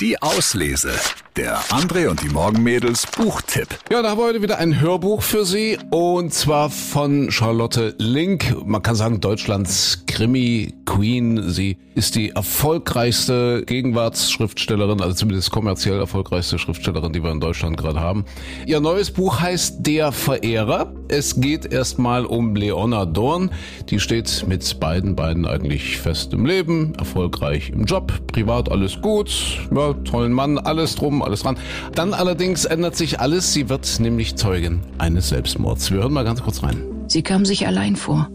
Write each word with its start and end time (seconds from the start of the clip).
Die 0.00 0.22
Auslese. 0.22 0.92
Der 1.36 1.60
André 1.64 2.08
und 2.08 2.22
die 2.22 2.30
Morgenmädels 2.30 3.06
Buchtipp. 3.06 3.68
Ja, 3.90 4.00
da 4.00 4.08
haben 4.08 4.18
wir 4.18 4.24
heute 4.24 4.40
wieder 4.40 4.56
ein 4.56 4.80
Hörbuch 4.80 5.20
für 5.20 5.44
Sie 5.44 5.78
und 5.90 6.32
zwar 6.32 6.70
von 6.70 7.30
Charlotte 7.30 7.94
Link. 7.98 8.56
Man 8.64 8.80
kann 8.82 8.94
sagen 8.94 9.20
Deutschlands 9.20 10.06
Krimi 10.10 10.74
Queen. 10.86 11.50
Sie 11.50 11.76
ist 11.94 12.16
die 12.16 12.30
erfolgreichste 12.30 13.62
Gegenwartsschriftstellerin, 13.64 15.00
also 15.00 15.14
zumindest 15.14 15.52
kommerziell 15.52 16.00
erfolgreichste 16.00 16.58
Schriftstellerin, 16.58 17.12
die 17.12 17.22
wir 17.22 17.30
in 17.30 17.38
Deutschland 17.38 17.76
gerade 17.76 18.00
haben. 18.00 18.24
Ihr 18.66 18.80
neues 18.80 19.12
Buch 19.12 19.40
heißt 19.40 19.86
Der 19.86 20.10
Verehrer. 20.10 20.92
Es 21.06 21.40
geht 21.40 21.72
erstmal 21.72 22.26
um 22.26 22.56
Leona 22.56 23.06
Dorn. 23.06 23.50
Die 23.88 24.00
steht 24.00 24.44
mit 24.48 24.80
beiden 24.80 25.14
Beinen 25.14 25.46
eigentlich 25.46 25.98
fest 25.98 26.32
im 26.32 26.44
Leben, 26.44 26.92
erfolgreich 26.98 27.70
im 27.70 27.84
Job, 27.84 28.12
privat 28.26 28.70
alles 28.70 29.00
gut, 29.00 29.30
ja, 29.72 29.92
tollen 29.92 30.32
Mann, 30.32 30.58
alles 30.58 30.96
drum, 30.96 31.22
alles 31.22 31.42
dran. 31.42 31.56
Dann 31.94 32.14
allerdings 32.14 32.64
ändert 32.64 32.96
sich 32.96 33.20
alles. 33.20 33.52
Sie 33.52 33.68
wird 33.68 34.00
nämlich 34.00 34.34
Zeugin 34.34 34.80
eines 34.98 35.28
Selbstmords. 35.28 35.92
Wir 35.92 36.00
hören 36.00 36.12
mal 36.12 36.24
ganz 36.24 36.42
kurz 36.42 36.64
rein. 36.64 36.82
Sie 37.06 37.22
kam 37.22 37.44
sich 37.44 37.66
allein 37.66 37.94
vor. 37.94 38.28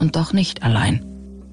Und 0.00 0.16
doch 0.16 0.32
nicht 0.32 0.64
allein. 0.64 1.04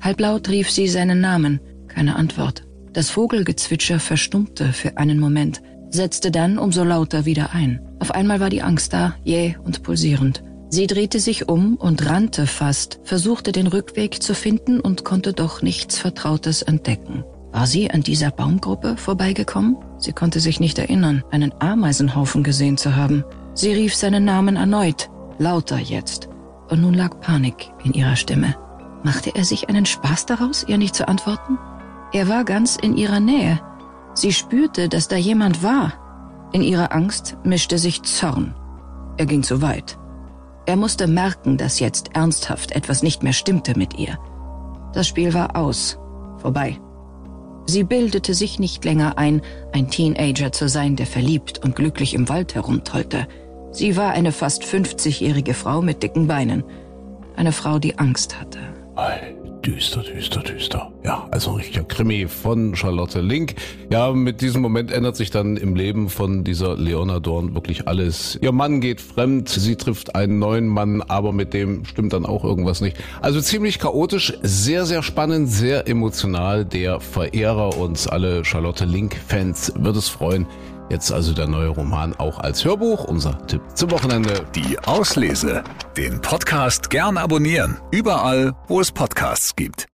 Halblaut 0.02 0.50
rief 0.50 0.72
sie 0.72 0.88
seinen 0.88 1.22
Namen. 1.22 1.60
Keine 1.88 2.16
Antwort. 2.16 2.64
Das 2.94 3.12
Vogelgezwitscher 3.12 4.00
verstummte 4.00 4.74
für 4.74 4.98
einen 4.98 5.20
Moment, 5.20 5.62
setzte 5.92 6.32
dann 6.32 6.58
umso 6.58 6.84
lauter 6.84 7.26
wieder 7.26 7.54
ein. 7.54 7.82
Auf 8.00 8.12
einmal 8.12 8.40
war 8.40 8.50
die 8.50 8.64
Angst 8.64 8.94
da, 8.94 9.16
jäh 9.24 9.56
und 9.64 9.84
pulsierend. 9.84 10.44
Sie 10.70 10.88
drehte 10.88 11.20
sich 11.20 11.48
um 11.48 11.76
und 11.76 12.10
rannte 12.10 12.48
fast, 12.48 13.00
versuchte 13.04 13.52
den 13.52 13.68
Rückweg 13.68 14.22
zu 14.22 14.34
finden 14.34 14.80
und 14.80 15.06
konnte 15.06 15.34
doch 15.34 15.62
nichts 15.62 16.00
Vertrautes 16.00 16.62
entdecken. 16.62 17.24
War 17.52 17.68
sie 17.68 17.90
an 17.90 18.02
dieser 18.02 18.32
Baumgruppe 18.32 18.98
vorbeigekommen? 18.98 19.78
Sie 19.98 20.12
konnte 20.12 20.40
sich 20.40 20.60
nicht 20.60 20.78
erinnern, 20.78 21.24
einen 21.32 21.54
Ameisenhaufen 21.60 22.44
gesehen 22.44 22.78
zu 22.78 22.96
haben. 22.96 23.24
Sie 23.54 23.72
rief 23.72 23.96
seinen 23.96 24.26
Namen 24.26 24.58
erneut, 24.58 25.10
lauter 25.40 25.80
jetzt. 25.80 26.30
Und 26.70 26.82
nun 26.82 26.94
lag 26.94 27.20
Panik 27.22 27.72
in 27.84 27.94
ihrer 27.94 28.16
Stimme. 28.16 28.56
Machte 29.04 29.34
er 29.36 29.46
sich 29.46 29.70
einen 29.70 29.86
Spaß 29.86 30.26
daraus, 30.26 30.66
ihr 30.68 30.78
nicht 30.78 30.96
zu 30.96 31.08
antworten? 31.08 31.58
Er 32.12 32.28
war 32.28 32.44
ganz 32.44 32.76
in 32.76 32.98
ihrer 32.98 33.20
Nähe. 33.20 33.60
Sie 34.14 34.34
spürte, 34.34 34.90
dass 34.90 35.08
da 35.08 35.16
jemand 35.16 35.64
war. 35.64 35.94
In 36.54 36.62
ihrer 36.62 36.94
Angst 36.94 37.38
mischte 37.44 37.78
sich 37.78 38.04
Zorn. 38.04 38.56
Er 39.18 39.26
ging 39.26 39.44
zu 39.44 39.62
weit. 39.62 39.98
Er 40.66 40.76
musste 40.76 41.08
merken, 41.08 41.58
dass 41.58 41.80
jetzt 41.80 42.16
ernsthaft 42.16 42.72
etwas 42.72 43.04
nicht 43.04 43.24
mehr 43.24 43.34
stimmte 43.34 43.78
mit 43.78 43.98
ihr. 43.98 44.18
Das 44.94 45.08
Spiel 45.08 45.34
war 45.34 45.56
aus, 45.56 45.98
vorbei. 46.38 46.80
Sie 47.66 47.84
bildete 47.84 48.34
sich 48.34 48.60
nicht 48.60 48.86
länger 48.86 49.18
ein, 49.18 49.42
ein 49.74 49.90
Teenager 49.90 50.52
zu 50.52 50.70
sein, 50.70 50.96
der 50.96 51.06
verliebt 51.06 51.64
und 51.64 51.76
glücklich 51.76 52.14
im 52.14 52.30
Wald 52.30 52.56
herumtollte. 52.56 53.28
Sie 53.78 53.96
war 53.96 54.10
eine 54.14 54.32
fast 54.32 54.64
50-jährige 54.64 55.54
Frau 55.54 55.84
mit 55.84 56.02
dicken 56.02 56.26
Beinen. 56.26 56.64
Eine 57.36 57.52
Frau, 57.52 57.78
die 57.78 58.00
Angst 58.00 58.42
hatte. 58.42 58.58
Düster, 59.64 60.02
düster, 60.02 60.42
düster. 60.42 60.92
Ja, 61.06 61.28
also 61.30 61.52
ein 61.52 61.58
richtiger 61.58 61.84
Krimi 61.84 62.28
von 62.28 62.76
Charlotte 62.76 63.22
Link. 63.22 63.54
Ja, 63.92 64.12
mit 64.14 64.42
diesem 64.42 64.64
Moment 64.64 64.92
ändert 64.92 65.16
sich 65.16 65.30
dann 65.30 65.58
im 65.58 65.76
Leben 65.76 66.10
von 66.10 66.44
dieser 66.44 66.76
Leona 66.76 67.20
Dorn 67.20 67.54
wirklich 67.54 67.88
alles. 67.88 68.40
Ihr 68.42 68.52
Mann 68.52 68.82
geht 68.82 69.00
fremd, 69.00 69.48
sie 69.48 69.76
trifft 69.76 70.16
einen 70.16 70.40
neuen 70.40 70.66
Mann, 70.66 71.04
aber 71.04 71.32
mit 71.32 71.54
dem 71.54 71.86
stimmt 71.86 72.14
dann 72.14 72.26
auch 72.26 72.44
irgendwas 72.44 72.82
nicht. 72.82 72.98
Also 73.22 73.42
ziemlich 73.42 73.78
chaotisch, 73.78 74.34
sehr, 74.42 74.88
sehr 74.88 75.04
spannend, 75.04 75.52
sehr 75.52 75.88
emotional. 75.88 76.66
Der 76.66 77.00
Verehrer 77.00 77.78
uns 77.78 78.08
alle 78.08 78.44
Charlotte 78.44 78.86
Link-Fans 78.86 79.74
wird 79.76 79.98
es 79.98 80.10
freuen. 80.10 80.48
Jetzt 80.90 81.12
also 81.12 81.34
der 81.34 81.48
neue 81.48 81.68
Roman 81.70 82.14
auch 82.16 82.40
als 82.40 82.64
Hörbuch. 82.64 83.04
Unser 83.04 83.46
Tipp 83.48 83.62
zum 83.74 83.92
Wochenende. 83.92 84.46
Die 84.56 84.80
Auslese. 84.80 85.64
Den 85.98 86.22
Podcast 86.22 86.90
gern 86.90 87.18
abonnieren. 87.18 87.78
Überall, 87.92 88.54
wo 88.68 88.80
es 88.80 88.92
Podcasts 88.92 89.56
gibt. 89.56 89.86